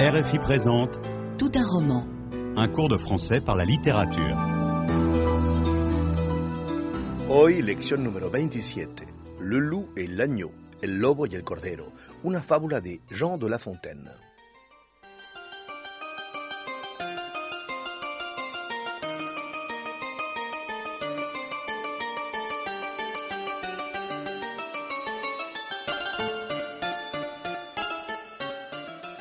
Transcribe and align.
RFI 0.00 0.38
présente 0.38 1.00
Tout 1.38 1.50
un 1.56 1.64
roman. 1.64 2.06
un 2.56 2.68
cours 2.68 2.88
de 2.88 2.96
français 2.96 3.40
par 3.40 3.56
la 3.56 3.64
littérature. 3.64 4.38
Hoy, 7.28 7.60
lección 7.62 8.04
número 8.04 8.30
27. 8.30 8.88
Le 9.40 9.58
loup 9.58 9.88
et 9.96 10.06
l'agneau, 10.06 10.52
el 10.82 10.98
lobo 11.00 11.26
y 11.26 11.34
el 11.34 11.42
cordero. 11.42 11.92
Una 12.22 12.40
fábula 12.40 12.80
de 12.80 13.00
Jean 13.10 13.38
de 13.38 13.48
La 13.48 13.58
Fontaine. 13.58 14.10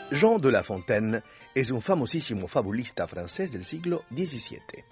Jean 0.09 0.39
de 0.39 0.53
La 0.53 0.63
Fontaine 0.63 1.21
es 1.53 1.69
un 1.69 1.81
famosísimo 1.81 2.47
fabulista 2.47 3.05
francés 3.09 3.51
del 3.51 3.65
siglo 3.65 4.05
XVII. 4.09 4.85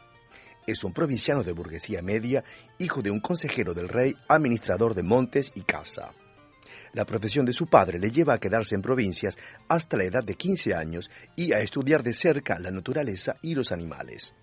Es 0.67 0.83
un 0.83 0.91
provinciano 0.91 1.41
de 1.41 1.53
burguesía 1.53 2.01
media, 2.01 2.43
hijo 2.79 3.01
de 3.01 3.11
un 3.11 3.21
consejero 3.21 3.73
del 3.73 3.87
rey, 3.87 4.13
administrador 4.27 4.93
de 4.93 5.03
montes 5.03 5.53
y 5.55 5.61
casa. 5.61 6.13
La 6.91 7.05
profesión 7.05 7.45
de 7.45 7.53
su 7.53 7.67
padre 7.67 7.97
le 7.97 8.11
lleva 8.11 8.33
a 8.33 8.39
quedarse 8.39 8.75
en 8.75 8.81
provincias 8.81 9.37
hasta 9.69 9.95
la 9.95 10.03
edad 10.03 10.23
de 10.23 10.35
15 10.35 10.75
años 10.75 11.09
y 11.37 11.53
a 11.53 11.61
estudiar 11.61 12.03
de 12.03 12.13
cerca 12.13 12.59
la 12.59 12.71
naturaleza 12.71 13.37
y 13.41 13.55
los 13.55 13.71
animales. 13.71 14.33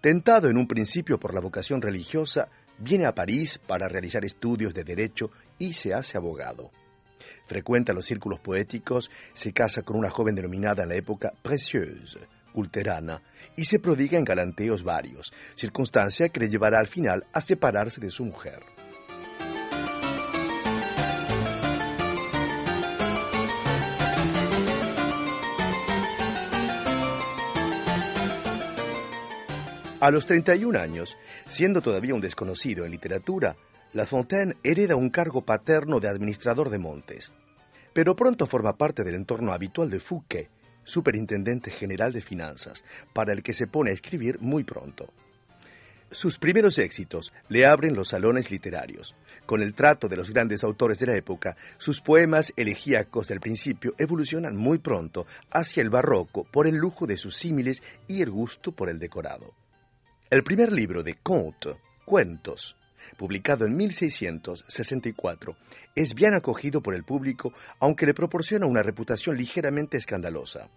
Tentado 0.00 0.48
en 0.48 0.58
un 0.58 0.68
principio 0.68 1.18
por 1.18 1.34
la 1.34 1.40
vocación 1.40 1.82
religiosa, 1.82 2.50
viene 2.78 3.06
a 3.06 3.16
París 3.16 3.58
para 3.58 3.88
realizar 3.88 4.24
estudios 4.24 4.72
de 4.74 4.84
derecho 4.84 5.32
y 5.58 5.72
se 5.72 5.92
hace 5.92 6.16
abogado. 6.16 6.70
Frecuenta 7.46 7.92
los 7.92 8.06
círculos 8.06 8.40
poéticos, 8.40 9.10
se 9.34 9.52
casa 9.52 9.82
con 9.82 9.96
una 9.96 10.10
joven 10.10 10.34
denominada 10.34 10.82
en 10.82 10.90
la 10.90 10.96
época 10.96 11.32
Précieuse, 11.42 12.20
culterana, 12.52 13.22
y 13.56 13.64
se 13.64 13.78
prodiga 13.78 14.18
en 14.18 14.24
galanteos 14.24 14.82
varios, 14.82 15.32
circunstancia 15.54 16.28
que 16.28 16.40
le 16.40 16.48
llevará 16.48 16.78
al 16.78 16.88
final 16.88 17.26
a 17.32 17.40
separarse 17.40 18.00
de 18.00 18.10
su 18.10 18.24
mujer. 18.24 18.60
A 30.00 30.12
los 30.12 30.26
31 30.26 30.78
años, 30.78 31.16
siendo 31.48 31.80
todavía 31.82 32.14
un 32.14 32.20
desconocido 32.20 32.84
en 32.84 32.92
literatura, 32.92 33.56
La 33.94 34.04
Fontaine 34.04 34.54
hereda 34.62 34.96
un 34.96 35.08
cargo 35.08 35.40
paterno 35.46 35.98
de 35.98 36.08
administrador 36.08 36.68
de 36.68 36.78
montes. 36.78 37.32
Pero 37.94 38.14
pronto 38.14 38.46
forma 38.46 38.76
parte 38.76 39.02
del 39.02 39.14
entorno 39.14 39.52
habitual 39.52 39.88
de 39.88 39.98
Fouquet, 39.98 40.50
superintendente 40.84 41.70
general 41.70 42.12
de 42.12 42.20
finanzas, 42.20 42.84
para 43.14 43.32
el 43.32 43.42
que 43.42 43.54
se 43.54 43.66
pone 43.66 43.90
a 43.90 43.94
escribir 43.94 44.40
muy 44.40 44.62
pronto. 44.62 45.10
Sus 46.10 46.38
primeros 46.38 46.78
éxitos 46.78 47.32
le 47.48 47.66
abren 47.66 47.94
los 47.94 48.08
salones 48.08 48.50
literarios. 48.50 49.14
Con 49.46 49.62
el 49.62 49.74
trato 49.74 50.06
de 50.06 50.16
los 50.16 50.30
grandes 50.30 50.64
autores 50.64 50.98
de 50.98 51.06
la 51.06 51.16
época, 51.16 51.56
sus 51.78 52.02
poemas 52.02 52.52
elegíacos 52.56 53.28
del 53.28 53.40
principio 53.40 53.94
evolucionan 53.96 54.54
muy 54.54 54.78
pronto 54.78 55.26
hacia 55.50 55.82
el 55.82 55.88
barroco 55.88 56.44
por 56.44 56.66
el 56.66 56.76
lujo 56.76 57.06
de 57.06 57.16
sus 57.16 57.36
símiles 57.36 57.82
y 58.06 58.20
el 58.20 58.30
gusto 58.30 58.72
por 58.72 58.90
el 58.90 58.98
decorado. 58.98 59.54
El 60.30 60.44
primer 60.44 60.72
libro 60.72 61.02
de 61.02 61.14
Contes, 61.14 61.76
Cuentos, 62.04 62.78
publicado 63.16 63.64
en 63.64 63.76
1664, 63.76 65.56
es 65.94 66.14
bien 66.14 66.34
acogido 66.34 66.82
por 66.82 66.94
el 66.94 67.04
público, 67.04 67.52
aunque 67.80 68.06
le 68.06 68.14
proporciona 68.14 68.66
una 68.66 68.82
reputación 68.82 69.36
ligeramente 69.36 69.96
escandalosa. 69.96 70.68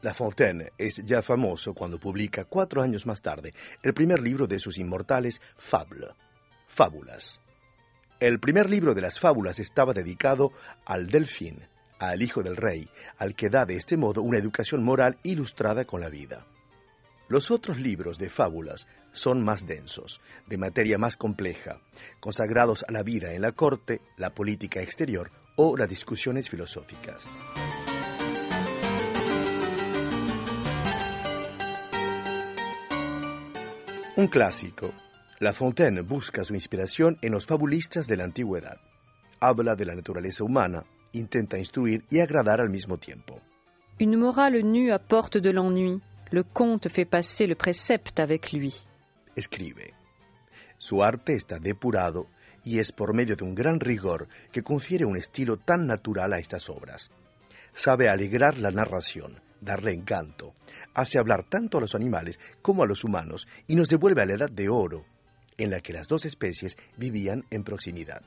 La 0.00 0.14
Fontaine 0.14 0.72
es 0.78 1.04
ya 1.04 1.22
famoso 1.22 1.74
cuando 1.74 1.98
publica 1.98 2.44
cuatro 2.44 2.82
años 2.82 3.04
más 3.04 3.20
tarde 3.20 3.52
el 3.82 3.94
primer 3.94 4.20
libro 4.20 4.46
de 4.46 4.60
sus 4.60 4.78
inmortales 4.78 5.40
Fables, 5.56 6.10
Fábulas. 6.68 7.40
El 8.20 8.40
primer 8.40 8.68
libro 8.68 8.94
de 8.94 9.00
las 9.00 9.20
fábulas 9.20 9.60
estaba 9.60 9.92
dedicado 9.92 10.52
al 10.84 11.06
Delfín, 11.06 11.68
al 11.98 12.22
hijo 12.22 12.42
del 12.42 12.56
rey, 12.56 12.88
al 13.16 13.34
que 13.34 13.48
da 13.48 13.64
de 13.64 13.74
este 13.74 13.96
modo 13.96 14.22
una 14.22 14.38
educación 14.38 14.82
moral 14.84 15.18
ilustrada 15.22 15.84
con 15.84 16.00
la 16.00 16.08
vida. 16.08 16.46
Los 17.28 17.50
otros 17.50 17.78
libros 17.78 18.16
de 18.18 18.30
fábulas 18.30 18.88
son 19.12 19.44
más 19.44 19.66
densos, 19.66 20.20
de 20.46 20.56
materia 20.56 20.96
más 20.96 21.16
compleja, 21.16 21.78
consagrados 22.20 22.86
a 22.88 22.92
la 22.92 23.02
vida 23.02 23.34
en 23.34 23.42
la 23.42 23.52
corte, 23.52 24.00
la 24.16 24.30
política 24.30 24.80
exterior 24.80 25.30
o 25.56 25.76
las 25.76 25.90
discusiones 25.90 26.48
filosóficas. 26.48 27.26
Un 34.16 34.26
clásico. 34.28 34.90
La 35.38 35.52
Fontaine 35.52 36.00
busca 36.00 36.44
su 36.44 36.54
inspiración 36.54 37.18
en 37.20 37.32
los 37.32 37.44
fabulistas 37.44 38.06
de 38.06 38.16
la 38.16 38.24
antigüedad. 38.24 38.80
Habla 39.38 39.76
de 39.76 39.84
la 39.84 39.94
naturaleza 39.94 40.44
humana, 40.44 40.84
intenta 41.12 41.58
instruir 41.58 42.04
y 42.10 42.20
agradar 42.20 42.60
al 42.60 42.70
mismo 42.70 42.96
tiempo. 42.96 43.40
Une 44.00 44.16
morale 44.16 44.62
nue 44.62 44.92
apporte 44.92 45.40
de 45.40 45.52
l'ennui. 45.52 46.00
Le 46.30 46.42
conte 46.42 46.88
fait 46.88 47.06
passer 47.06 47.46
le 47.46 47.54
précepte 47.54 48.20
avec 48.20 48.52
lui. 48.52 48.74
escribe. 49.34 49.94
Su 50.76 51.02
arte 51.02 51.34
está 51.34 51.58
depurado 51.58 52.26
y 52.64 52.78
es 52.78 52.92
por 52.92 53.14
medio 53.14 53.36
de 53.36 53.44
un 53.44 53.54
gran 53.54 53.80
rigor 53.80 54.28
que 54.52 54.62
confiere 54.62 55.04
un 55.04 55.16
estilo 55.16 55.56
tan 55.56 55.86
natural 55.86 56.32
a 56.32 56.38
estas 56.38 56.68
obras. 56.68 57.10
Sabe 57.72 58.08
alegrar 58.08 58.58
la 58.58 58.70
narración, 58.70 59.40
darle 59.60 59.92
encanto, 59.92 60.54
hace 60.94 61.18
hablar 61.18 61.48
tanto 61.48 61.78
a 61.78 61.80
los 61.80 61.94
animales 61.94 62.38
como 62.62 62.82
a 62.82 62.86
los 62.86 63.04
humanos 63.04 63.46
y 63.66 63.74
nos 63.74 63.88
devuelve 63.88 64.22
a 64.22 64.26
la 64.26 64.34
edad 64.34 64.50
de 64.50 64.68
oro, 64.68 65.04
en 65.56 65.70
la 65.70 65.80
que 65.80 65.92
las 65.92 66.08
dos 66.08 66.24
especies 66.24 66.76
vivían 66.96 67.44
en 67.50 67.64
proximidad. 67.64 68.22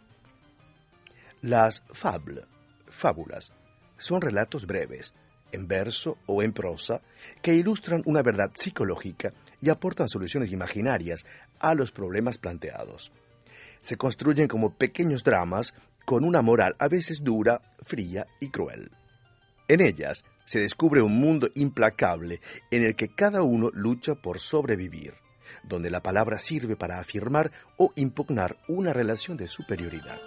Las 1.41 1.83
fables, 1.93 2.45
fábulas, 2.87 3.53
son 3.97 4.21
relatos 4.21 4.65
breves, 4.65 5.13
en 5.51 5.67
verso 5.67 6.17
o 6.25 6.43
en 6.43 6.53
prosa, 6.53 7.01
que 7.41 7.53
ilustran 7.53 8.03
una 8.05 8.21
verdad 8.21 8.51
psicológica 8.55 9.33
y 9.59 9.69
aportan 9.69 10.09
soluciones 10.09 10.51
imaginarias 10.51 11.25
a 11.59 11.75
los 11.75 11.91
problemas 11.91 12.37
planteados. 12.37 13.11
Se 13.81 13.97
construyen 13.97 14.47
como 14.47 14.75
pequeños 14.75 15.23
dramas 15.23 15.73
con 16.05 16.23
una 16.23 16.41
moral 16.41 16.75
a 16.79 16.87
veces 16.87 17.23
dura, 17.23 17.61
fría 17.83 18.27
y 18.39 18.49
cruel. 18.49 18.91
En 19.67 19.81
ellas 19.81 20.25
se 20.45 20.59
descubre 20.59 21.01
un 21.01 21.17
mundo 21.17 21.49
implacable 21.55 22.41
en 22.71 22.83
el 22.83 22.95
que 22.95 23.07
cada 23.07 23.41
uno 23.41 23.69
lucha 23.73 24.15
por 24.15 24.39
sobrevivir, 24.39 25.13
donde 25.63 25.89
la 25.89 26.01
palabra 26.01 26.39
sirve 26.39 26.75
para 26.75 26.99
afirmar 26.99 27.51
o 27.77 27.93
impugnar 27.95 28.57
una 28.67 28.93
relación 28.93 29.37
de 29.37 29.47
superioridad. 29.47 30.19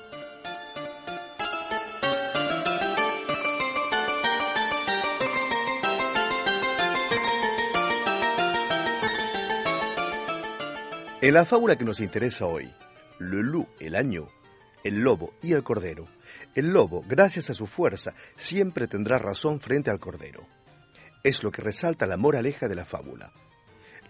En 11.24 11.32
la 11.32 11.46
fábula 11.46 11.78
que 11.78 11.86
nos 11.86 12.00
interesa 12.00 12.44
hoy, 12.44 12.70
loup, 13.18 13.66
el 13.80 13.94
año, 13.94 14.28
el 14.82 15.00
lobo 15.00 15.32
y 15.40 15.54
el 15.54 15.62
cordero, 15.62 16.06
el 16.54 16.70
lobo, 16.70 17.02
gracias 17.08 17.48
a 17.48 17.54
su 17.54 17.66
fuerza, 17.66 18.12
siempre 18.36 18.88
tendrá 18.88 19.16
razón 19.16 19.58
frente 19.58 19.90
al 19.90 19.98
cordero. 19.98 20.46
Es 21.22 21.42
lo 21.42 21.50
que 21.50 21.62
resalta 21.62 22.06
la 22.06 22.18
moraleja 22.18 22.68
de 22.68 22.74
la 22.74 22.84
fábula. 22.84 23.32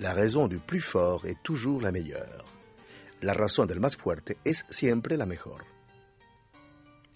La 0.01 0.13
raison 0.13 0.49
du 0.49 0.59
plus 0.59 0.85
fort 0.85 1.25
est 1.25 1.41
toujours 1.45 1.81
la 1.85 1.93
meilleure. 1.93 2.45
La 3.21 3.33
razón 3.33 3.69
del 3.69 3.79
más 3.79 3.97
fuerte 3.97 4.39
es 4.43 4.67
siempre 4.69 5.17
la 5.17 5.25
mejor. 5.25 5.67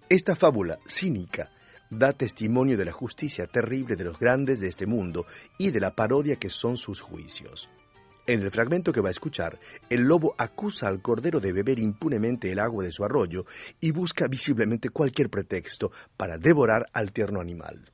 Esta 0.08 0.36
fábula 0.36 0.78
cínica 0.86 1.50
da 1.90 2.12
testimonio 2.12 2.78
de 2.78 2.84
la 2.84 2.92
justicia 2.92 3.48
terrible 3.48 3.96
de 3.96 4.04
los 4.04 4.16
grandes 4.20 4.60
de 4.60 4.68
este 4.68 4.86
mundo 4.86 5.26
y 5.58 5.72
de 5.72 5.80
la 5.80 5.96
parodia 5.96 6.36
que 6.36 6.50
son 6.50 6.76
sus 6.76 7.00
juicios. 7.00 7.68
En 8.28 8.42
el 8.42 8.50
fragmento 8.50 8.92
que 8.92 9.00
va 9.00 9.08
a 9.08 9.10
escuchar, 9.10 9.58
el 9.88 10.02
lobo 10.02 10.34
acusa 10.36 10.86
al 10.86 11.00
cordero 11.00 11.40
de 11.40 11.50
beber 11.50 11.78
impunemente 11.78 12.52
el 12.52 12.58
agua 12.58 12.84
de 12.84 12.92
su 12.92 13.02
arroyo 13.02 13.46
y 13.80 13.90
busca 13.90 14.28
visiblemente 14.28 14.90
cualquier 14.90 15.30
pretexto 15.30 15.90
para 16.14 16.36
devorar 16.36 16.90
al 16.92 17.10
tierno 17.10 17.40
animal. 17.40 17.90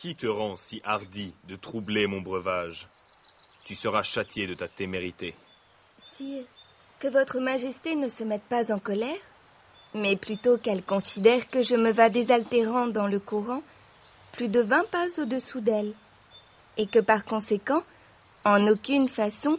Qui 0.00 0.14
te 0.14 0.28
rend 0.28 0.56
si 0.56 0.80
hardi 0.82 1.34
de 1.46 1.58
troubler 1.58 2.08
mon 2.08 2.22
breuvage? 2.22 2.86
Tu 3.66 3.74
seras 3.74 4.02
châtié 4.02 4.46
de 4.46 4.54
ta 4.54 4.66
témérité. 4.66 5.34
Sire, 6.14 6.46
que 7.00 7.08
votre 7.08 7.38
majesté 7.38 7.96
ne 7.96 8.08
se 8.08 8.24
mette 8.24 8.48
pas 8.48 8.72
en 8.72 8.78
colère, 8.78 9.20
mais 9.92 10.16
plutôt 10.16 10.56
qu'elle 10.56 10.82
considère 10.82 11.50
que 11.50 11.62
je 11.62 11.76
me 11.76 11.92
vas 11.92 12.08
désaltérant 12.08 12.86
dans 12.86 13.08
le 13.08 13.20
courant 13.20 13.62
plus 14.32 14.48
de 14.48 14.60
vingt 14.60 14.88
pas 14.90 15.06
au-dessous 15.18 15.60
d'elle, 15.60 15.94
et 16.76 16.86
que 16.86 16.98
par 16.98 17.24
conséquent, 17.24 17.82
en 18.44 18.66
aucune 18.68 19.08
façon, 19.08 19.58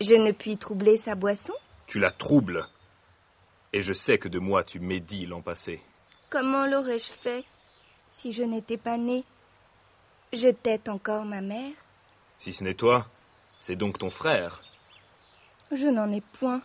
je 0.00 0.14
ne 0.14 0.32
puis 0.32 0.56
troubler 0.56 0.96
sa 0.96 1.14
boisson 1.14 1.52
Tu 1.86 1.98
la 1.98 2.10
troubles. 2.10 2.66
Et 3.72 3.82
je 3.82 3.92
sais 3.92 4.18
que 4.18 4.28
de 4.28 4.38
moi 4.38 4.64
tu 4.64 4.80
médis 4.80 5.26
l'an 5.26 5.42
passé. 5.42 5.82
Comment 6.30 6.66
l'aurais-je 6.66 7.12
fait 7.12 7.44
si 8.16 8.32
je 8.32 8.42
n'étais 8.42 8.76
pas 8.76 8.96
née? 8.96 9.24
Je 10.32 10.48
tête 10.48 10.88
encore 10.88 11.24
ma 11.24 11.40
mère 11.40 11.72
Si 12.38 12.52
ce 12.52 12.64
n'est 12.64 12.74
toi, 12.74 13.06
c'est 13.60 13.76
donc 13.76 13.98
ton 13.98 14.10
frère. 14.10 14.62
Je 15.70 15.86
n'en 15.86 16.10
ai 16.12 16.20
point. 16.20 16.60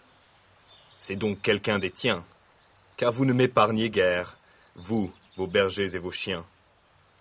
C'est 0.98 1.16
donc 1.16 1.42
quelqu'un 1.42 1.80
des 1.80 1.92
tiens. 1.92 2.26
Car 2.98 3.12
vous 3.12 3.26
ne 3.26 3.34
m'épargnez 3.34 3.90
guère, 3.90 4.38
vous, 4.76 5.12
vos 5.38 5.48
bergers 5.48 5.96
et 5.96 6.00
vos 6.00 6.12
chiens. 6.12 6.46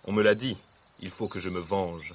On 0.05 0.13
me 0.13 0.23
l'a 0.23 0.35
dit, 0.35 0.57
il 1.01 1.09
faut 1.09 1.27
que 1.27 1.39
je 1.39 1.49
me 1.49 1.59
venge. 1.59 2.13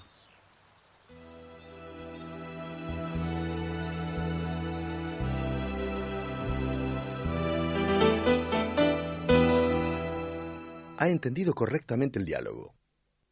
Ha 10.99 11.09
entendido 11.11 11.53
correctamente 11.53 12.19
el 12.19 12.25
diálogo. 12.25 12.75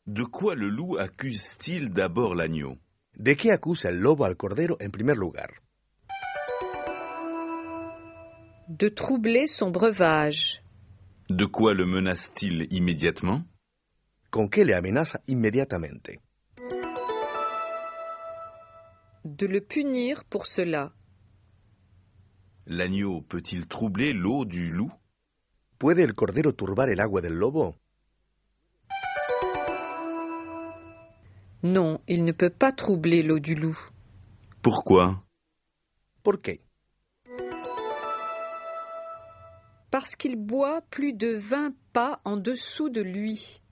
De 0.04 0.24
quoi 0.24 0.54
le 0.54 0.68
loup 0.68 0.98
accuse-t-il 0.98 1.90
d'abord 1.90 2.34
l'agneau? 2.34 2.78
¿De 3.16 3.34
qué 3.36 3.52
acusa 3.52 3.88
el 3.88 4.00
lobo 4.00 4.24
al 4.24 4.36
cordero 4.36 4.76
en 4.80 4.90
primer 4.90 5.16
lugar? 5.16 5.62
De 8.68 8.90
troubler 8.90 9.46
son 9.48 9.70
breuvage. 9.70 10.62
De 11.28 11.46
quoi 11.46 11.72
le 11.72 11.86
menace-t-il 11.86 12.66
immédiatement? 12.72 13.44
¿Con 14.32 14.48
qué 14.48 14.64
le 14.64 14.74
amenaza 14.74 15.20
inmediatamente? 15.26 16.22
De 19.24 19.46
le 19.46 19.60
punir 19.60 20.24
pour 20.24 20.46
cela. 20.46 20.94
L'agneau 22.64 23.20
peut-il 23.20 23.68
troubler 23.68 24.14
l'eau 24.14 24.46
du 24.46 24.70
loup? 24.70 24.90
¿Puede 25.76 26.02
el 26.02 26.14
cordero 26.14 26.54
turbar 26.54 26.88
el 26.88 27.00
agua 27.00 27.20
del 27.20 27.34
lobo? 27.34 27.76
Non, 31.62 32.00
il 32.08 32.24
ne 32.24 32.32
peut 32.32 32.54
pas 32.58 32.72
troubler 32.72 33.22
l'eau 33.22 33.38
du 33.38 33.54
loup. 33.54 33.78
Pourquoi? 34.62 35.26
¿Por 36.22 36.40
qué? 36.40 36.62
Parce 39.90 40.16
qu'il 40.16 40.36
boit 40.36 40.80
plus 40.88 41.12
de 41.12 41.36
20 41.36 41.74
pas 41.92 42.22
en 42.24 42.38
dessous 42.38 42.88
de 42.88 43.02
lui. 43.02 43.62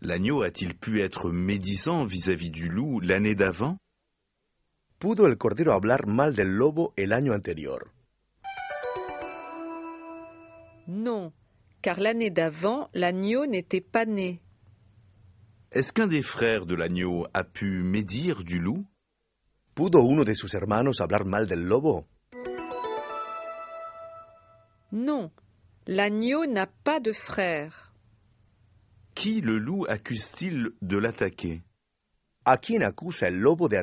L'agneau 0.00 0.42
a-t-il 0.42 0.76
pu 0.76 1.00
être 1.00 1.30
médisant 1.30 2.04
vis-à-vis 2.04 2.50
du 2.50 2.68
loup 2.68 3.00
l'année 3.00 3.34
d'avant? 3.34 3.78
¿Pudo 5.00 5.26
el 5.26 5.36
cordero 5.36 5.72
hablar 5.72 6.06
mal 6.06 6.36
del 6.36 6.54
lobo 6.56 6.92
el 6.96 7.12
año 7.12 7.32
anterior? 7.32 7.90
Non, 10.86 11.32
car 11.82 11.98
l'année 11.98 12.30
d'avant, 12.30 12.88
l'agneau 12.94 13.46
n'était 13.46 13.80
pas 13.80 14.06
né. 14.06 14.40
Est-ce 15.72 15.92
qu'un 15.92 16.06
des 16.06 16.22
frères 16.22 16.64
de 16.64 16.76
l'agneau 16.76 17.26
a 17.34 17.42
pu 17.42 17.82
médire 17.82 18.44
du 18.44 18.60
loup? 18.60 18.86
¿Pudo 19.74 20.02
uno 20.02 20.24
de 20.24 20.34
sus 20.34 20.54
hermanos 20.54 21.00
hablar 21.00 21.24
mal 21.24 21.48
del 21.48 21.66
lobo? 21.66 22.06
Non, 24.92 25.32
l'agneau 25.88 26.46
n'a 26.46 26.66
pas 26.84 27.00
de 27.00 27.12
frère. 27.12 27.87
Qui 29.18 29.40
le 29.40 29.58
loup 29.58 29.84
accuse-t-il 29.88 30.70
de 30.80 30.96
l'attaquer? 30.96 31.64
¿A 32.44 32.58
quién 32.58 32.84
acusa 32.84 33.26
el 33.26 33.40
lobo 33.40 33.68
de? 33.68 33.82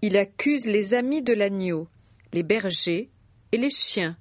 Il 0.00 0.16
accuse 0.16 0.64
les 0.64 0.94
amis 0.94 1.20
de 1.20 1.34
l'agneau, 1.34 1.90
les 2.32 2.42
bergers 2.42 3.10
et 3.52 3.58
les 3.58 3.68
chiens. 3.68 4.16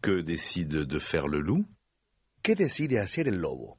Que 0.00 0.20
décide 0.20 0.84
de 0.86 0.98
faire 1.00 1.26
le 1.26 1.40
loup? 1.40 1.66
¿Qué 2.44 2.54
decide 2.54 3.00
hacer 3.00 3.26
el 3.26 3.40
lobo? 3.40 3.76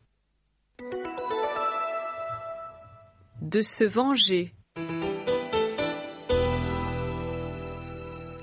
De 3.40 3.62
se 3.62 3.86
venger. 3.86 4.52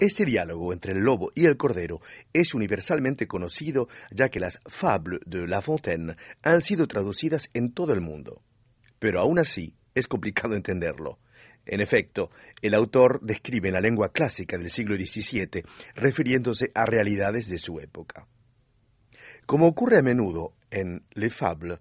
Este 0.08 0.24
diálogo 0.24 0.72
entre 0.72 0.92
el 0.92 1.00
lobo 1.00 1.32
y 1.34 1.44
el 1.44 1.58
cordero 1.58 2.00
es 2.32 2.54
universalmente 2.54 3.26
conocido 3.26 3.88
ya 4.10 4.30
que 4.30 4.40
las 4.40 4.58
fables 4.64 5.20
de 5.26 5.46
La 5.46 5.60
Fontaine 5.60 6.16
han 6.40 6.62
sido 6.62 6.86
traducidas 6.86 7.50
en 7.52 7.74
todo 7.74 7.92
el 7.92 8.00
mundo. 8.00 8.40
Pero 8.98 9.20
aún 9.20 9.38
así 9.38 9.74
es 9.94 10.08
complicado 10.08 10.56
entenderlo. 10.56 11.18
En 11.66 11.82
efecto, 11.82 12.30
el 12.62 12.72
autor 12.72 13.20
describe 13.20 13.68
en 13.68 13.74
la 13.74 13.82
lengua 13.82 14.10
clásica 14.10 14.56
del 14.56 14.70
siglo 14.70 14.96
XVII, 14.96 15.62
refiriéndose 15.94 16.72
a 16.74 16.86
realidades 16.86 17.46
de 17.46 17.58
su 17.58 17.78
época. 17.78 18.26
Como 19.44 19.66
ocurre 19.66 19.98
a 19.98 20.02
menudo 20.02 20.54
en 20.70 21.04
Les 21.12 21.34
Fables, 21.34 21.80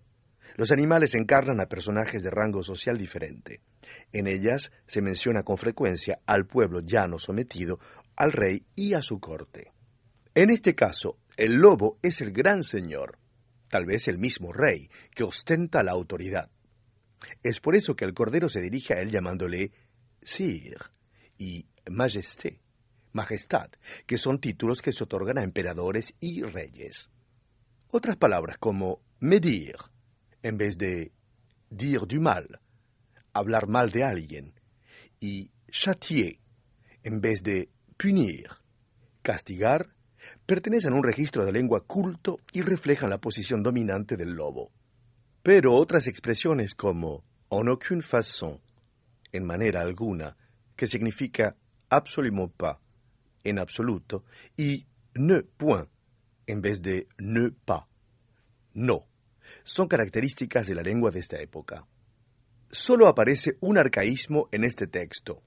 los 0.57 0.71
animales 0.71 1.13
encarnan 1.13 1.59
a 1.61 1.67
personajes 1.67 2.23
de 2.23 2.31
rango 2.31 2.63
social 2.63 2.97
diferente. 2.97 3.61
En 4.11 4.27
ellas 4.27 4.71
se 4.87 5.01
menciona 5.01 5.43
con 5.43 5.57
frecuencia 5.57 6.19
al 6.25 6.47
pueblo 6.47 6.79
llano 6.79 7.19
sometido, 7.19 7.79
al 8.17 8.33
rey 8.33 8.65
y 8.75 8.93
a 8.93 9.01
su 9.01 9.19
corte. 9.19 9.71
En 10.35 10.49
este 10.49 10.75
caso, 10.75 11.19
el 11.37 11.53
lobo 11.53 11.99
es 12.01 12.19
el 12.19 12.31
gran 12.31 12.63
señor, 12.63 13.19
tal 13.69 13.85
vez 13.85 14.07
el 14.07 14.17
mismo 14.17 14.51
rey, 14.51 14.89
que 15.15 15.23
ostenta 15.23 15.83
la 15.83 15.93
autoridad. 15.93 16.51
Es 17.43 17.59
por 17.59 17.75
eso 17.75 17.95
que 17.95 18.05
el 18.05 18.13
cordero 18.13 18.49
se 18.49 18.61
dirige 18.61 18.93
a 18.93 19.01
él 19.01 19.11
llamándole 19.11 19.71
Sire 20.21 20.77
y 21.37 21.67
Majesté, 21.89 22.59
Majestad, 23.13 23.69
que 24.05 24.17
son 24.17 24.39
títulos 24.39 24.81
que 24.81 24.91
se 24.91 25.03
otorgan 25.03 25.37
a 25.37 25.43
emperadores 25.43 26.13
y 26.19 26.43
reyes. 26.43 27.09
Otras 27.89 28.17
palabras 28.17 28.57
como 28.57 29.01
medir, 29.19 29.75
en 30.43 30.57
vez 30.57 30.77
de 30.77 31.11
dire 31.69 32.05
du 32.07 32.19
mal, 32.19 32.59
hablar 33.33 33.67
mal 33.67 33.91
de 33.91 34.03
alguien, 34.03 34.53
y 35.19 35.51
châtier, 35.71 36.39
en 37.03 37.21
vez 37.21 37.41
de 37.43 37.69
punir, 37.97 38.47
castigar, 39.21 39.89
pertenecen 40.45 40.93
a 40.93 40.95
un 40.95 41.03
registro 41.03 41.45
de 41.45 41.51
lengua 41.51 41.85
culto 41.85 42.39
y 42.53 42.61
reflejan 42.61 43.09
la 43.09 43.19
posición 43.19 43.63
dominante 43.63 44.17
del 44.17 44.33
lobo. 44.33 44.71
Pero 45.43 45.73
otras 45.73 46.07
expresiones 46.07 46.75
como 46.75 47.23
en 47.49 47.67
aucune 47.69 48.01
façon, 48.01 48.61
en 49.31 49.45
manera 49.45 49.81
alguna, 49.81 50.35
que 50.75 50.87
significa 50.87 51.55
absolument 51.89 52.51
pas, 52.55 52.77
en 53.43 53.59
absoluto, 53.59 54.25
y 54.57 54.85
ne 55.15 55.43
point, 55.43 55.89
en 56.45 56.61
vez 56.61 56.81
de 56.81 57.07
ne 57.17 57.51
pas, 57.51 57.85
no, 58.73 59.07
son 59.63 59.87
características 59.87 60.67
de 60.67 60.75
la 60.75 60.83
lengua 60.83 61.11
de 61.11 61.19
esta 61.19 61.39
época. 61.39 61.87
Solo 62.69 63.07
aparece 63.07 63.57
un 63.61 63.77
arcaísmo 63.77 64.49
en 64.51 64.63
este 64.63 64.87
texto, 64.87 65.41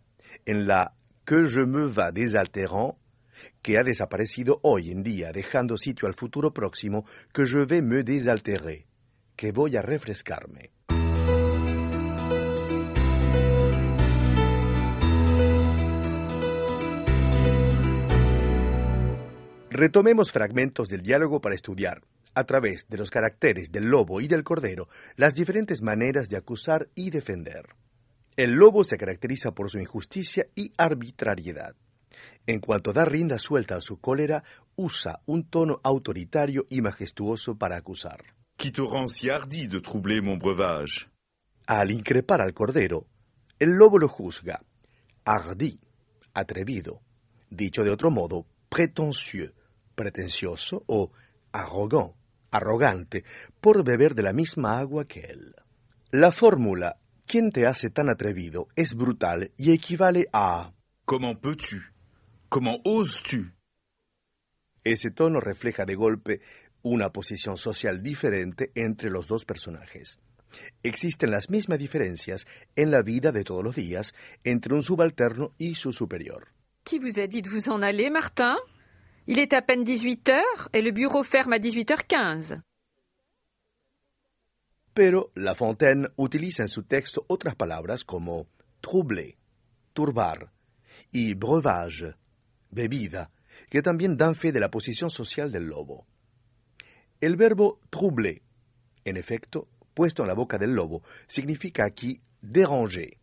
en 0.47 0.66
la 0.66 0.95
que 1.30 1.44
je 1.44 1.60
me 1.60 1.87
va 1.87 2.10
désaltérant, 2.10 2.99
que 3.62 3.78
ha 3.78 3.84
desaparecido 3.84 4.58
hoy 4.64 4.90
en 4.90 5.04
día, 5.04 5.30
dejando 5.30 5.76
sitio 5.76 6.08
al 6.08 6.14
futuro 6.14 6.52
próximo 6.52 7.04
que 7.32 7.46
je 7.46 7.64
vais 7.64 7.84
me 7.84 8.02
désaltérer, 8.02 8.84
que 9.37 9.52
voy 9.52 9.76
a 9.76 9.82
refrescarme. 9.82 10.72
Retomemos 19.70 20.32
fragmentos 20.32 20.88
del 20.88 21.02
diálogo 21.02 21.40
para 21.40 21.54
estudiar, 21.54 22.02
a 22.34 22.42
través 22.42 22.88
de 22.88 22.99
los 22.99 23.08
caracteres 23.08 23.70
del 23.70 23.84
lobo 23.84 24.20
y 24.20 24.26
del 24.26 24.42
cordero, 24.42 24.88
las 25.14 25.37
diferentes 25.37 25.80
maneras 25.80 26.28
de 26.28 26.38
acusar 26.38 26.88
y 26.96 27.10
defender. 27.10 27.66
El 28.37 28.52
lobo 28.52 28.84
se 28.84 28.96
caracteriza 28.96 29.52
por 29.52 29.70
su 29.70 29.78
injusticia 29.78 30.46
y 30.54 30.72
arbitrariedad. 30.76 31.75
En 32.46 32.60
cuanto 32.60 32.92
da 32.92 33.04
rienda 33.04 33.38
suelta 33.38 33.76
a 33.76 33.80
su 33.80 34.00
cólera, 34.00 34.42
usa 34.76 35.20
un 35.26 35.44
tono 35.49 35.80
autoritario 35.82 36.66
y 36.68 36.80
majestuoso 36.80 37.56
para 37.56 37.76
acusar. 37.76 38.22
Qui 38.56 38.72
te 38.72 38.82
rend 38.82 39.08
si 39.08 39.30
hardi 39.30 39.66
de 39.66 39.80
troubler 39.80 40.20
mon 40.22 40.38
breuvage 40.38 41.08
Al 41.66 41.90
increpar 41.90 42.42
al 42.42 42.52
cordero, 42.52 43.06
el 43.58 43.70
lobo 43.70 43.99
lo 43.99 44.08
juzga 44.08 44.60
hardi, 45.25 45.78
atrevido, 46.34 47.00
dicho 47.50 47.84
de 47.84 47.90
otro 47.90 48.10
modo, 48.10 48.46
prétentieux, 48.68 49.52
pretencioso 49.94 50.82
o 50.87 51.10
arrogant, 51.52 52.14
arrogante, 52.50 53.25
por 53.60 53.84
beber 53.84 54.14
de 54.14 54.22
la 54.22 54.32
misma 54.32 54.78
agua 54.78 55.06
que 55.06 55.20
él. 55.20 55.54
La 56.10 56.32
fórmula 56.32 56.96
¿quién 57.30 57.52
te 57.52 57.64
hace 57.66 57.90
tan 57.90 58.08
atrevido? 58.08 58.66
es 58.75 58.94
brutal 58.94 59.52
y 59.56 59.70
equivale 59.70 60.26
a 60.32 60.72
Comment 61.04 61.38
peux-tu 61.40 61.76
Comment 62.49 62.80
oses-tu 62.84 63.52
Ese 64.82 65.12
tono 65.12 65.38
refleja 65.40 65.84
de 65.84 65.94
golpe 65.94 66.40
una 66.82 67.10
posición 67.10 67.56
social 67.56 68.02
diferente 68.02 68.72
entre 68.75 69.10
los 69.10 69.28
dos 69.28 69.44
personajes. 69.44 70.18
Existen 70.82 71.30
las 71.30 71.50
mismas 71.50 71.78
diferencias 71.78 72.46
en 72.75 72.90
la 72.90 73.02
vida 73.02 73.30
de 73.30 73.44
todos 73.44 73.62
los 73.62 73.76
días 73.76 74.12
entre 74.42 74.75
un 74.75 74.82
subalterno 74.82 75.52
y 75.56 75.76
su 75.76 75.92
superior. 75.92 76.49
Qui 76.82 76.99
vous 76.99 77.20
a 77.20 77.28
dit 77.28 77.42
de 77.42 77.49
vous 77.50 77.68
en 77.68 77.82
aller, 77.84 78.10
Martin 78.10 78.56
Il 79.28 79.38
est 79.38 79.52
à 79.52 79.62
peine 79.62 79.84
18 79.84 80.28
heures 80.30 80.68
et 80.72 80.82
le 80.82 80.90
bureau 80.90 81.22
ferme 81.22 81.52
à 81.52 81.58
18h15. 81.58 82.60
Pero 84.94 85.30
La 85.35 85.54
Fontaine 85.54 86.09
utiliza 86.16 86.62
en 86.62 86.68
su 86.68 86.82
texto 86.82 87.25
otras 87.28 87.54
palabras 87.54 88.04
como 88.04 88.49
troubler, 88.80 89.37
turbar 89.92 90.52
y 91.12 91.35
breuvage, 91.35 92.14
bebida, 92.70 93.30
que 93.68 93.82
también 93.82 94.16
dan 94.16 94.35
fe 94.35 94.52
de 94.52 94.61
la 94.61 94.70
posición 94.70 95.11
social 95.11 95.52
del 95.52 95.66
lobo. 95.66 96.06
El 97.20 97.37
verbo 97.37 97.80
troubler, 97.90 98.42
en 99.04 99.16
efecto, 99.16 99.68
puesto 99.94 100.23
en 100.23 100.28
la 100.28 100.35
boca 100.35 100.59
del 100.59 100.75
lobo, 100.75 101.02
significa 101.26 101.85
aquí 101.85 102.20
déranger, 102.40 103.18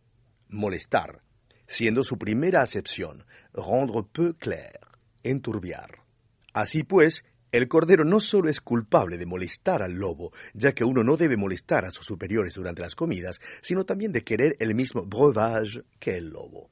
molestar, 0.48 1.22
siendo 1.66 2.02
su 2.02 2.18
primera 2.18 2.62
acepción 2.62 3.24
rendre 3.52 4.02
peu 4.12 4.34
clair, 4.34 4.80
enturbiar. 5.22 6.02
Así 6.52 6.82
pues, 6.82 7.24
el 7.50 7.68
cordero 7.68 8.04
no 8.04 8.20
solo 8.20 8.50
es 8.50 8.60
culpable 8.60 9.16
de 9.16 9.26
molestar 9.26 9.82
al 9.82 9.92
lobo, 9.92 10.32
ya 10.54 10.72
que 10.72 10.84
uno 10.84 11.02
no 11.02 11.16
debe 11.16 11.36
molestar 11.36 11.84
a 11.84 11.90
sus 11.90 12.06
superiores 12.06 12.54
durante 12.54 12.82
las 12.82 12.94
comidas, 12.94 13.40
sino 13.62 13.84
también 13.84 14.12
de 14.12 14.24
querer 14.24 14.56
el 14.60 14.74
mismo 14.74 15.06
breuvage 15.06 15.82
que 15.98 16.16
el 16.16 16.30
lobo. 16.30 16.70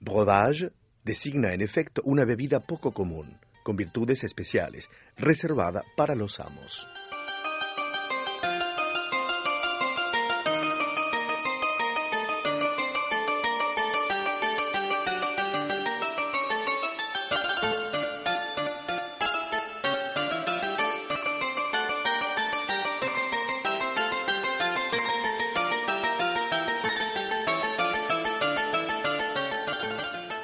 Breuvage 0.00 0.70
designa 1.04 1.52
en 1.52 1.60
efecto 1.60 2.02
una 2.04 2.24
bebida 2.24 2.60
poco 2.60 2.92
común, 2.92 3.38
con 3.62 3.76
virtudes 3.76 4.24
especiales, 4.24 4.90
reservada 5.16 5.82
para 5.96 6.14
los 6.14 6.40
amos. 6.40 6.86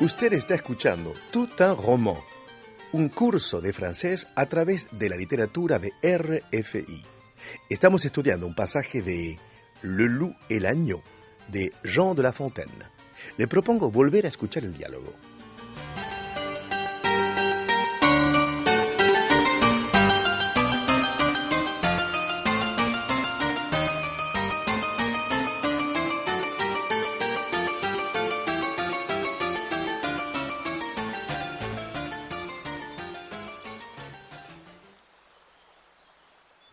Usted 0.02 0.32
está 0.32 0.56
escuchando 0.56 1.14
Tout 1.30 1.48
un 1.60 1.76
roman, 1.76 2.16
un 2.90 3.08
curso 3.08 3.60
de 3.60 3.72
francés 3.72 4.26
a 4.34 4.46
través 4.46 4.88
de 4.90 5.08
la 5.08 5.14
literatura 5.14 5.78
de 5.78 5.92
RFI. 6.02 7.04
Estamos 7.70 8.04
estudiando 8.04 8.48
un 8.48 8.54
pasaje 8.56 9.00
de 9.00 9.38
Le 9.82 10.08
loup 10.08 10.34
et 10.48 10.58
l'agneau 10.58 11.04
de 11.46 11.72
Jean 11.84 12.16
de 12.16 12.22
La 12.24 12.32
Fontaine. 12.32 12.90
Le 13.36 13.46
propongo 13.46 13.92
volver 13.92 14.24
a 14.24 14.28
escuchar 14.28 14.64
el 14.64 14.76
diálogo. 14.76 15.12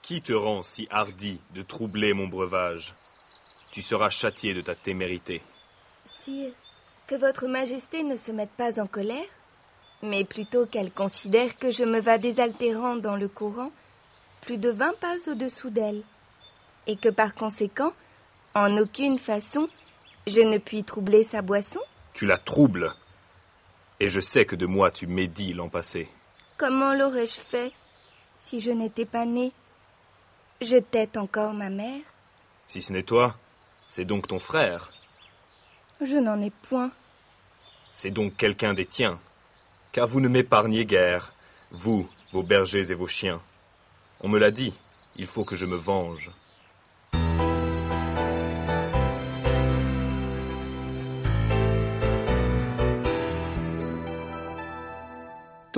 Qui 0.09 0.23
te 0.23 0.33
rend 0.33 0.63
si 0.63 0.87
hardi 0.89 1.39
de 1.53 1.61
troubler 1.61 2.15
mon 2.15 2.25
breuvage? 2.25 2.95
Tu 3.71 3.83
seras 3.83 4.09
châtié 4.09 4.55
de 4.55 4.61
ta 4.61 4.73
témérité. 4.73 5.43
Sire, 6.23 6.51
que 7.05 7.13
votre 7.13 7.45
majesté 7.45 8.01
ne 8.01 8.17
se 8.17 8.31
mette 8.31 8.49
pas 8.57 8.81
en 8.81 8.87
colère, 8.87 9.29
mais 10.01 10.23
plutôt 10.23 10.65
qu'elle 10.65 10.91
considère 10.91 11.55
que 11.59 11.69
je 11.69 11.83
me 11.83 12.01
vas 12.01 12.17
désaltérant 12.17 12.95
dans 12.95 13.15
le 13.15 13.27
courant, 13.27 13.71
plus 14.41 14.57
de 14.57 14.71
vingt 14.71 14.97
pas 14.99 15.17
au-dessous 15.27 15.69
d'elle, 15.69 16.01
et 16.87 16.95
que 16.95 17.09
par 17.09 17.35
conséquent, 17.35 17.93
en 18.55 18.79
aucune 18.79 19.19
façon, 19.19 19.69
je 20.25 20.41
ne 20.41 20.57
puis 20.57 20.83
troubler 20.83 21.23
sa 21.23 21.43
boisson? 21.43 21.81
Tu 22.15 22.25
la 22.25 22.39
troubles. 22.39 22.95
Et 23.99 24.09
je 24.09 24.21
sais 24.21 24.45
que 24.45 24.55
de 24.55 24.65
moi 24.65 24.89
tu 24.89 25.05
médis 25.05 25.53
l'an 25.53 25.69
passé. 25.69 26.09
Comment 26.57 26.95
l'aurais-je 26.95 27.39
fait 27.39 27.71
si 28.41 28.59
je 28.59 28.71
n'étais 28.71 29.05
pas 29.05 29.27
née 29.27 29.51
Je 30.61 30.75
tête 30.75 31.15
encore 31.15 31.53
ma 31.53 31.69
mère 31.69 32.01
Si 32.67 32.81
ce 32.81 32.91
n'est 32.91 33.03
toi, 33.03 33.35
c'est 33.89 34.03
donc 34.03 34.27
ton 34.27 34.39
frère. 34.39 34.91
Je 36.01 36.17
n'en 36.17 36.41
ai 36.41 36.49
point. 36.49 36.91
C'est 37.93 38.11
donc 38.11 38.35
quelqu'un 38.35 38.73
des 38.73 38.85
tiens. 38.85 39.19
Car 39.93 40.05
vous 40.07 40.19
ne 40.19 40.27
m'épargnez 40.27 40.85
guère, 40.85 41.31
vous, 41.71 42.09
vos 42.33 42.43
bergers 42.43 42.91
et 42.91 42.93
vos 42.93 43.07
chiens. 43.07 43.41
On 44.19 44.27
me 44.27 44.37
l'a 44.37 44.51
dit, 44.51 44.73
il 45.15 45.27
faut 45.27 45.45
que 45.45 45.55
je 45.55 45.65
me 45.65 45.77
venge. 45.77 46.29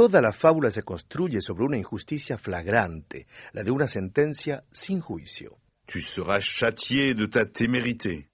Toda 0.01 0.20
la 0.20 0.34
fábula 0.34 0.72
se 0.72 0.81
construye 0.81 1.41
sobre 1.41 1.63
una 1.63 1.77
injusticia 1.77 2.39
flagrante, 2.39 3.27
la 3.53 3.62
de 3.62 3.70
una 3.70 3.88
sentencia 3.88 4.63
sin 4.72 5.00
juicio. 5.00 5.60
Tu 5.86 6.01
seras 6.01 6.43
châtié 6.43 7.13
de 7.13 7.27
ta 7.27 7.46
témérité. 7.46 8.27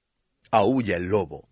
Aúlla 0.49 0.95
el 0.95 1.07
lobo, 1.07 1.49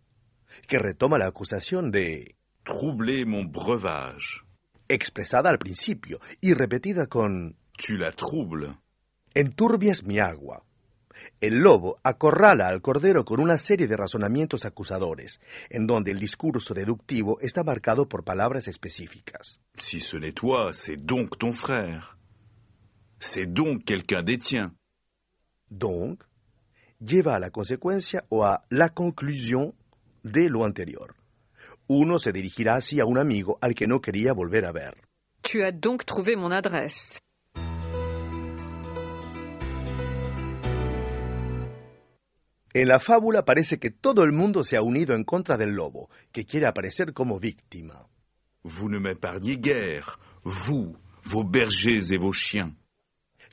que 0.70 0.80
retoma 0.80 1.18
la 1.18 1.28
acusación 1.28 1.92
de 1.92 2.38
Troubler 2.64 3.26
mon 3.26 3.52
breuvage. 3.52 4.42
expresada 4.88 5.50
al 5.50 5.58
principio 5.58 6.22
y 6.40 6.54
repetida 6.54 7.08
con 7.08 7.58
Tu 7.78 7.98
la 7.98 8.14
troubles. 8.14 8.72
enturbias 9.34 10.02
mi 10.04 10.20
agua. 10.20 10.64
El 11.42 11.60
lobo 11.60 12.00
acorrala 12.04 12.68
al 12.68 12.82
cordero 12.82 13.26
con 13.26 13.40
una 13.40 13.58
serie 13.58 13.88
de 13.88 13.98
razonamientos 13.98 14.66
acusadores, 14.66 15.40
en 15.70 15.88
donde 15.88 16.12
el 16.12 16.20
discurso 16.20 16.74
deductivo 16.74 17.40
está 17.42 17.64
marcado 17.64 18.08
por 18.08 18.24
palabras 18.24 18.68
específicas. 18.68 19.60
Si 19.78 20.00
ce 20.00 20.18
n'est 20.18 20.34
toi, 20.34 20.74
c'est 20.74 20.98
donc 20.98 21.38
ton 21.38 21.54
frère. 21.54 22.18
C'est 23.20 23.48
donc 23.48 23.84
quelqu'un 23.86 24.24
des 24.24 24.38
tiens. 24.38 24.74
Donc, 25.70 26.24
lleva 27.00 27.36
a 27.36 27.40
la 27.40 27.50
consecuencia 27.50 28.26
o 28.30 28.44
a 28.44 28.64
la 28.70 28.90
conclusión 28.90 29.74
de 30.24 30.50
lo 30.50 30.64
anterior. 30.64 31.16
Uno 31.88 32.18
se 32.18 32.32
dirigirá 32.32 32.76
así 32.76 33.00
a 33.00 33.06
un 33.06 33.18
amigo 33.18 33.58
al 33.62 33.76
que 33.76 33.88
no 33.88 34.02
quería 34.02 34.34
volver 34.34 34.66
a 34.66 34.72
ver. 34.72 34.96
Tu 35.42 35.64
as 35.64 35.72
donc 35.72 36.06
trouvé 36.06 36.36
mon 36.36 36.52
adresse. 36.52 37.20
En 42.76 42.90
la 42.90 43.00
fábula 43.00 43.46
parece 43.46 43.80
que 43.80 43.90
todo 43.90 44.24
el 44.24 44.34
mundo 44.34 44.66
se 44.66 44.76
ha 44.76 44.82
unido 44.82 45.16
en 45.16 45.24
contra 45.24 45.56
del 45.56 45.72
lobo, 45.78 46.10
que 46.34 46.46
quiere 46.46 46.66
aparecer 46.66 47.14
como 47.14 47.40
víctima. 47.40 48.06
Vous 48.64 48.90
ne 48.90 49.00
m'épargnez 49.00 49.56
guère, 49.56 50.20
vous, 50.44 50.98
vos 51.24 51.46
bergers 51.50 52.12
et 52.12 52.18
vos 52.18 52.34
chiens. 52.34 52.76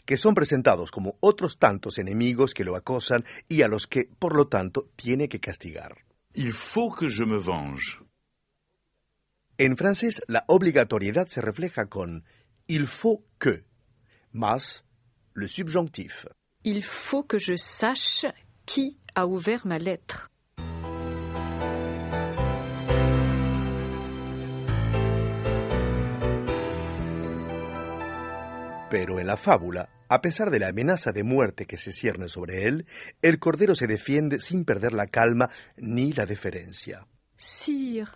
que 0.05 0.17
son 0.17 0.35
presentados 0.35 0.91
como 0.91 1.17
otros 1.21 1.61
tantos 1.61 1.99
enemigos 1.99 2.53
que 2.53 2.65
lo 2.65 2.75
acosan 2.75 3.25
y 3.49 3.63
a 3.63 3.69
los 3.69 3.87
que, 3.87 4.09
por 4.19 4.35
lo 4.35 4.49
tanto, 4.49 4.91
tiene 4.97 5.29
que 5.29 5.39
castigar. 5.39 5.99
Il 6.35 6.53
faut 6.53 6.93
que 6.93 7.09
je 7.09 7.25
me 7.25 7.39
venge. 7.39 8.01
En 9.57 9.77
francés, 9.77 10.21
la 10.27 10.43
obligatoriedad 10.49 11.29
se 11.29 11.41
refleja 11.41 11.87
con 11.87 12.25
il 12.67 12.89
faut 12.89 13.23
que, 13.39 13.63
más 14.33 14.85
le 15.35 15.47
subjonctif. 15.47 16.27
Il 16.65 16.83
faut 16.83 17.25
que 17.25 17.39
je 17.39 17.57
sache 17.57 18.27
qui 18.65 18.99
a 19.15 19.25
ouvert 19.27 19.65
ma 19.65 19.79
lettre. 19.79 20.29
Pero 28.91 29.19
en 29.19 29.27
la 29.27 29.39
fábula, 29.39 29.89
a 30.09 30.21
pesar 30.21 30.51
de 30.51 30.59
la 30.59 30.69
amenaza 30.69 31.13
de 31.13 31.25
muerte 31.25 31.65
que 31.65 31.79
se 31.79 31.93
cierne 31.93 32.29
sobre 32.29 32.67
él, 32.67 32.87
el 33.23 33.39
cordero 33.39 33.75
se 33.75 33.87
defiende 33.87 34.39
sin 34.41 34.67
perder 34.67 34.93
la 34.93 35.07
calma 35.07 35.49
ni 35.79 36.13
la 36.13 36.27
deferencia. 36.27 37.07
Sire, 37.37 38.11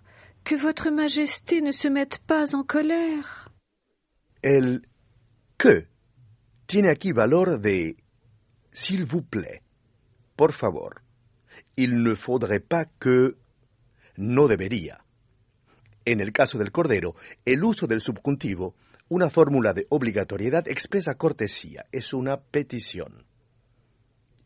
que 0.44 0.56
votre 0.56 0.90
majesté 0.90 1.62
ne 1.62 1.72
se 1.72 1.88
mette 1.88 2.18
pas 2.26 2.54
en 2.54 2.62
colère. 2.62 3.50
El 4.42 4.86
que 5.56 5.88
tiene 6.66 6.90
aquí 6.90 7.12
valor 7.12 7.58
de 7.58 7.96
s'il 8.70 9.06
vous 9.06 9.22
plaît, 9.22 9.62
por 10.36 10.52
favor. 10.52 11.02
Il 11.76 12.02
ne 12.02 12.14
faudrait 12.14 12.60
pas 12.60 12.86
que 12.98 13.36
no 14.16 14.46
debería. 14.48 15.04
En 16.04 16.20
el 16.20 16.32
caso 16.32 16.58
del 16.58 16.70
cordero, 16.70 17.14
el 17.44 17.64
uso 17.64 17.86
del 17.86 18.00
subjuntivo, 18.00 18.74
una 19.08 19.30
fórmula 19.30 19.72
de 19.72 19.86
obligatoriedad, 19.90 20.68
expresa 20.68 21.16
cortesía, 21.16 21.86
es 21.92 22.12
una 22.12 22.38
petición. 22.40 23.24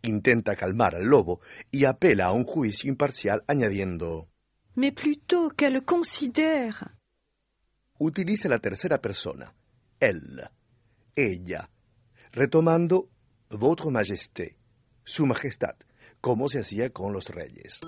Intenta 0.03 0.57
calmar 0.57 0.95
al 0.95 1.05
lobo 1.05 1.41
y 1.71 1.85
apela 1.85 2.27
a 2.27 2.33
un 2.33 2.45
juicio 2.45 2.89
imparcial 2.91 3.43
añadiendo 3.47 4.29
Mais 4.77 4.93
plutôt 4.95 5.51
qu'elle 5.55 5.83
considère. 5.85 6.95
utiliza 7.99 8.49
la 8.49 8.59
tercera 8.61 8.99
persona, 8.99 9.53
elle, 9.99 10.49
ella, 11.15 11.69
retomando 12.33 13.11
Votre 13.51 13.91
Majesté, 13.91 14.57
Su 15.11 15.27
Majestad, 15.27 15.75
como 16.21 16.49
se 16.49 16.61
hacía 16.61 16.91
con 16.91 17.13
los 17.13 17.31
reyes. 17.31 17.81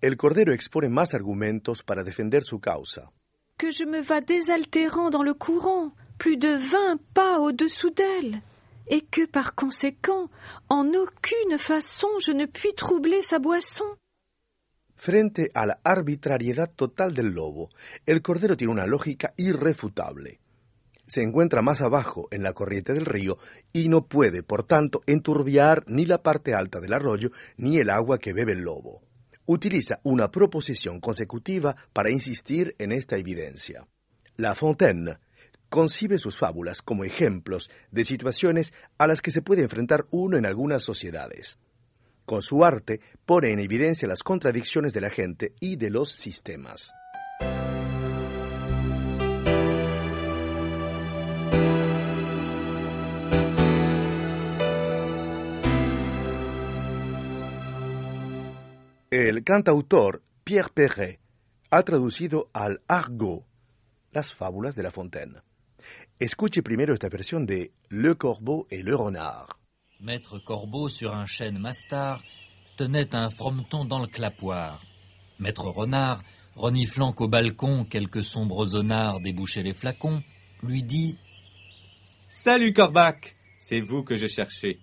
El 0.00 0.16
Cordero 0.16 0.52
expone 0.52 0.88
más 0.88 1.12
argumentos 1.12 1.82
para 1.82 2.04
defender 2.04 2.44
su 2.44 2.60
causa. 2.60 3.10
Que 3.58 3.72
je 3.72 3.84
me 3.84 4.00
vas 4.00 4.24
désaltérant 4.24 5.10
dans 5.10 5.24
le 5.24 5.34
courant, 5.34 5.92
plus 6.18 6.36
de 6.36 6.54
vingt 6.56 7.00
pas 7.14 7.40
au-dessous 7.40 7.90
d'elle, 7.90 8.42
et 8.86 9.00
que 9.00 9.26
par 9.26 9.56
conséquent, 9.56 10.30
en 10.68 10.94
aucune 10.94 11.58
façon 11.58 12.20
je 12.20 12.30
ne 12.30 12.46
puis 12.46 12.74
troubler 12.76 13.22
sa 13.22 13.40
boisson. 13.40 13.96
Frente 14.94 15.50
a 15.52 15.66
la 15.66 15.80
arbitrariedad 15.82 16.70
total 16.76 17.12
del 17.12 17.34
lobo, 17.34 17.70
el 18.06 18.22
Cordero 18.22 18.56
tiene 18.56 18.72
una 18.72 18.86
lógica 18.86 19.34
irrefutable. 19.36 20.38
Se 21.06 21.22
encuentra 21.22 21.62
más 21.62 21.82
abajo 21.82 22.28
en 22.30 22.42
la 22.42 22.52
corriente 22.52 22.92
del 22.92 23.06
río 23.06 23.38
y 23.72 23.88
no 23.88 24.06
puede, 24.06 24.42
por 24.42 24.64
tanto, 24.64 25.02
enturbiar 25.06 25.84
ni 25.86 26.04
la 26.06 26.22
parte 26.22 26.54
alta 26.54 26.80
del 26.80 26.92
arroyo 26.92 27.30
ni 27.56 27.78
el 27.78 27.90
agua 27.90 28.18
que 28.18 28.32
bebe 28.32 28.52
el 28.52 28.60
lobo 28.60 29.02
utiliza 29.46 30.00
una 30.02 30.30
proposición 30.30 31.00
consecutiva 31.00 31.76
para 31.92 32.10
insistir 32.10 32.74
en 32.78 32.92
esta 32.92 33.16
evidencia. 33.16 33.86
La 34.36 34.54
Fontaine 34.54 35.18
concibe 35.70 36.18
sus 36.18 36.36
fábulas 36.36 36.82
como 36.82 37.04
ejemplos 37.04 37.70
de 37.90 38.04
situaciones 38.04 38.74
a 38.98 39.06
las 39.06 39.22
que 39.22 39.30
se 39.30 39.42
puede 39.42 39.62
enfrentar 39.62 40.06
uno 40.10 40.36
en 40.36 40.46
algunas 40.46 40.82
sociedades. 40.82 41.58
Con 42.24 42.42
su 42.42 42.64
arte 42.64 43.00
pone 43.24 43.52
en 43.52 43.60
evidencia 43.60 44.08
las 44.08 44.22
contradicciones 44.22 44.92
de 44.92 45.00
la 45.00 45.10
gente 45.10 45.54
y 45.60 45.76
de 45.76 45.90
los 45.90 46.10
sistemas. 46.10 46.92
Cantautor 59.46 60.22
Pierre 60.42 60.70
Perret 60.70 61.20
ha 61.70 61.84
traducido 61.84 62.50
al 62.52 62.80
argot 62.88 63.44
las 64.10 64.32
fábulas 64.32 64.74
de 64.74 64.82
La 64.82 64.90
Fontaine. 64.90 65.40
Escuche 66.18 66.64
primero 66.64 66.92
esta 66.94 67.08
versión 67.08 67.46
de 67.46 67.70
Le 67.88 68.16
Corbeau 68.16 68.66
et 68.70 68.82
le 68.82 68.96
Renard. 68.96 69.60
Maître 70.00 70.40
Corbeau 70.40 70.88
sur 70.88 71.14
un 71.14 71.26
chêne 71.26 71.60
mastard 71.60 72.24
tenait 72.76 73.14
un 73.14 73.30
frometon 73.30 73.84
dans 73.84 74.00
le 74.00 74.08
clapoir. 74.08 74.82
Maître 75.38 75.68
Renard, 75.68 76.24
reniflant 76.56 77.12
qu'au 77.12 77.28
balcon 77.28 77.84
quelques 77.84 78.24
sombres 78.24 78.66
zonards 78.66 79.20
débouchaient 79.20 79.62
les 79.62 79.74
flacons, 79.74 80.24
lui 80.64 80.82
dit 80.82 81.18
Salut 82.28 82.72
Corbac, 82.72 83.36
c'est 83.60 83.80
vous 83.80 84.02
que 84.02 84.16
je 84.16 84.26
cherchais. 84.26 84.80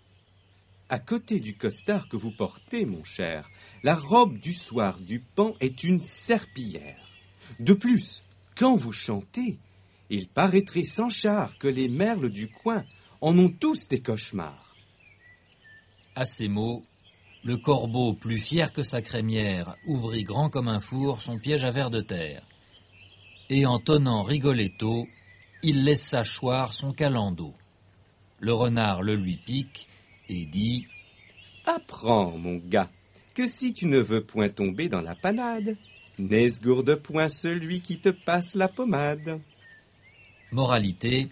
À 0.90 1.00
côté 1.00 1.40
du 1.40 1.56
costard 1.56 2.08
que 2.08 2.18
vous 2.18 2.32
portez, 2.32 2.86
mon 2.86 3.04
cher, 3.04 3.50
la 3.84 3.96
robe 3.96 4.38
du 4.38 4.54
soir 4.54 5.00
du 5.00 5.20
pan 5.20 5.56
est 5.60 5.84
une 5.84 6.04
serpillière. 6.04 7.10
De 7.60 7.74
plus, 7.74 8.24
quand 8.56 8.75
vous 8.75 8.92
chantez, 8.92 9.58
il 10.10 10.28
paraîtrait 10.28 10.84
sans 10.84 11.10
char 11.10 11.58
que 11.58 11.68
les 11.68 11.88
merles 11.88 12.30
du 12.30 12.50
coin 12.50 12.84
en 13.22 13.38
ont 13.40 13.50
tous 13.50 13.88
des 13.88 14.02
cauchemars. 14.02 14.75
À 16.16 16.25
ces 16.25 16.48
mots, 16.48 16.86
le 17.44 17.57
corbeau, 17.57 18.14
plus 18.14 18.40
fier 18.40 18.72
que 18.72 18.84
sa 18.84 19.01
crémière, 19.01 19.75
ouvrit 19.88 20.24
grand 20.24 20.50
comme 20.50 20.68
un 20.68 20.79
four 20.79 21.22
son 21.22 21.40
piège 21.40 21.64
à 21.64 21.72
verre 21.72 21.90
de 21.90 22.01
terre. 22.01 22.46
Et 23.50 23.66
en 23.66 23.79
tonnant 23.79 24.24
Rigoletto, 24.24 25.07
il 25.64 25.84
laissa 25.84 26.24
choir 26.24 26.74
son 26.74 26.94
calando. 26.94 27.53
Le 28.40 28.53
renard 28.53 29.01
le 29.01 29.16
lui 29.16 29.38
pique 29.38 29.88
et 30.33 30.46
dit 30.46 30.87
Apprends, 31.65 32.37
mon 32.37 32.57
gars, 32.57 32.89
que 33.33 33.46
si 33.46 33.74
tu 33.74 33.85
ne 33.85 34.00
veux 34.00 34.24
point 34.24 34.50
tomber 34.50 34.89
dans 34.89 35.01
la 35.01 35.15
panade, 35.15 35.77
n'esgourde 36.19 36.96
point 36.96 37.29
celui 37.29 37.81
qui 37.81 38.00
te 38.00 38.09
passe 38.09 38.55
la 38.55 38.67
pommade. 38.67 39.39
Moralité 40.51 41.29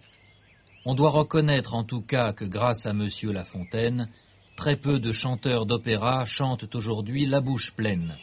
On 0.86 0.96
doit 0.96 1.12
reconnaître 1.12 1.76
en 1.76 1.84
tout 1.84 2.02
cas 2.02 2.34
que 2.34 2.46
grâce 2.46 2.86
à 2.86 2.94
Monsieur 2.94 3.32
La 3.32 3.46
Fontaine, 3.46 4.10
très 4.56 4.78
peu 4.78 5.00
de 5.00 5.12
chanteurs 5.12 5.66
d'opéra 5.66 6.26
chantent 6.26 6.76
aujourd'hui 6.76 7.26
la 7.26 7.42
bouche 7.42 7.72
pleine. 7.72 8.16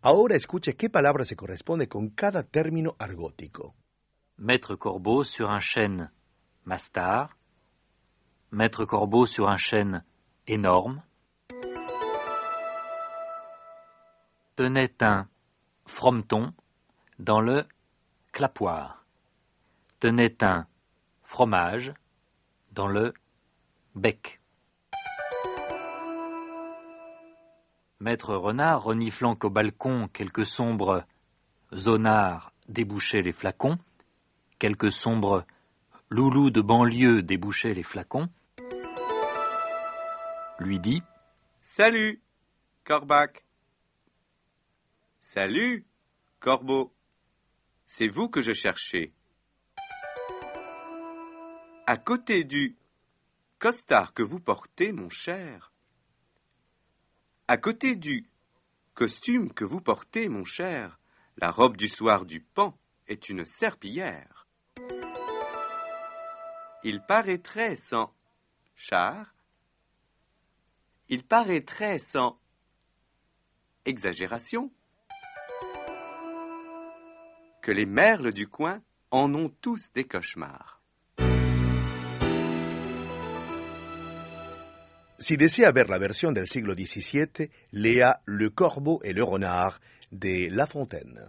Ahora 0.00 0.36
escuche 0.36 0.74
qué 0.76 0.88
palabra 0.88 1.24
se 1.24 1.34
corresponde 1.34 1.88
con 1.88 2.10
cada 2.10 2.42
término 2.44 2.94
argótico. 2.98 3.74
Maître 4.40 4.76
Corbeau 4.76 5.24
sur 5.24 5.50
un 5.50 5.58
chêne 5.58 6.12
mastard, 6.64 7.30
Maître 8.52 8.84
Corbeau 8.84 9.26
sur 9.26 9.48
un 9.48 9.56
chêne 9.56 10.04
énorme, 10.46 11.02
tenait 14.54 15.02
un 15.02 15.26
frometon 15.86 16.54
dans 17.18 17.40
le 17.40 17.66
clapoir, 18.30 19.04
tenait 19.98 20.44
un 20.44 20.68
fromage 21.24 21.92
dans 22.70 22.86
le 22.86 23.14
bec. 23.96 24.40
Maître 27.98 28.36
Renard, 28.36 28.84
reniflant 28.84 29.34
qu'au 29.34 29.50
balcon 29.50 30.08
quelques 30.12 30.46
sombres 30.46 31.04
zonards 31.74 32.52
débouchaient 32.68 33.22
les 33.22 33.32
flacons, 33.32 33.78
quelques 34.58 34.92
sombres 34.92 35.44
loulous 36.10 36.50
de 36.50 36.60
banlieue 36.60 37.22
débouchaient 37.22 37.74
les 37.74 37.82
flacons, 37.82 38.28
lui 40.58 40.80
dit 40.80 41.02
Salut, 41.62 42.20
Corbac. 42.84 43.44
Salut, 45.20 45.86
Corbeau. 46.40 46.92
C'est 47.86 48.08
vous 48.08 48.28
que 48.28 48.40
je 48.40 48.52
cherchais. 48.52 49.12
À 51.86 51.96
côté 51.96 52.44
du 52.44 52.76
costard 53.58 54.12
que 54.12 54.22
vous 54.22 54.40
portez, 54.40 54.92
mon 54.92 55.08
cher. 55.08 55.72
À 57.46 57.56
côté 57.56 57.96
du 57.96 58.28
costume 58.94 59.52
que 59.52 59.64
vous 59.64 59.80
portez, 59.80 60.28
mon 60.28 60.44
cher, 60.44 60.98
la 61.36 61.50
robe 61.50 61.76
du 61.76 61.88
soir 61.88 62.26
du 62.26 62.40
pan 62.40 62.78
est 63.06 63.28
une 63.28 63.44
serpillière. 63.44 64.37
Il 66.84 67.00
paraîtrait 67.00 67.76
sans 67.76 68.14
char, 68.76 69.34
il 71.08 71.24
paraîtrait 71.24 71.98
sans 71.98 72.38
exagération 73.84 74.70
que 77.62 77.72
les 77.72 77.86
merles 77.86 78.32
du 78.32 78.46
coin 78.46 78.80
en 79.10 79.34
ont 79.34 79.50
tous 79.60 79.92
des 79.92 80.04
cauchemars. 80.04 80.80
Si 85.18 85.36
desea 85.36 85.72
ver 85.72 85.88
la 85.88 85.98
versión 85.98 86.32
del 86.32 86.46
siglo 86.46 86.74
XVII, 86.76 87.50
lea 87.72 88.20
Le 88.24 88.50
Corbeau 88.50 89.00
et 89.02 89.12
le 89.12 89.24
Renard 89.24 89.80
de 90.12 90.48
La 90.48 90.66
Fontaine. 90.66 91.28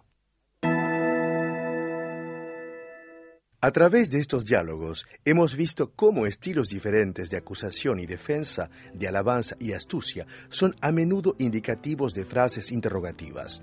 A 3.61 3.71
través 3.71 4.09
de 4.09 4.19
estos 4.19 4.45
diálogos 4.45 5.05
hemos 5.25 5.53
visto 5.53 5.91
cómo 5.93 6.25
estilos 6.25 6.69
diferentes 6.69 7.29
de 7.29 7.35
acusación 7.35 7.99
y 7.99 8.05
defensa, 8.05 8.69
de 8.93 9.05
alabanza 9.05 9.57
y 9.59 9.73
astucia 9.73 10.25
son 10.47 10.77
a 10.79 10.93
menudo 10.93 11.35
indicativos 11.39 12.13
de 12.13 12.23
frases 12.23 12.71
interrogativas. 12.71 13.61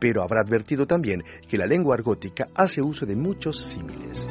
Pero 0.00 0.24
habrá 0.24 0.40
advertido 0.40 0.88
también 0.88 1.22
que 1.46 1.56
la 1.56 1.66
lengua 1.66 1.94
argótica 1.94 2.48
hace 2.52 2.82
uso 2.82 3.06
de 3.06 3.14
muchos 3.14 3.60
símiles. 3.60 4.28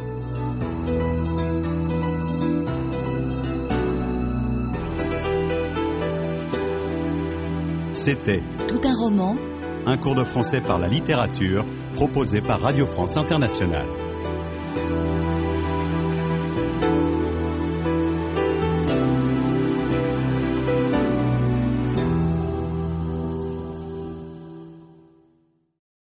C'était 7.94 8.44
Tout 8.68 8.86
un 8.86 8.94
roman, 8.94 9.38
un 9.86 9.98
cours 10.00 10.16
de 10.18 10.26
français 10.26 10.62
par 10.62 10.80
la 10.80 10.90
littérature 10.90 11.64
proposé 11.96 12.42
par 12.42 12.62
Radio 12.62 12.86
France 12.86 13.18
Internationale. 13.18 14.07